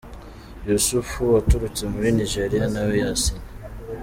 Yussuf 0.69 1.07
waturutse 1.31 1.83
muri 1.93 2.09
Nigeria 2.17 2.65
nawe 2.73 2.93
yasinye. 3.03 3.41